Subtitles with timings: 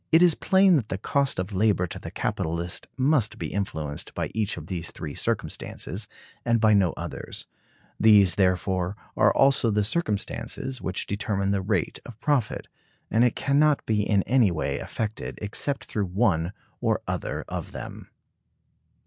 [0.11, 4.31] It is plain that the cost of labor to the capitalist must be influenced by
[4.33, 6.07] each of these three circumstances,
[6.43, 7.45] and by no others.
[7.99, 12.67] These, therefore, are also the circumstances which determine the rate of profit;
[13.11, 17.71] and it can not be in any way affected except through one or other of
[17.71, 18.09] them.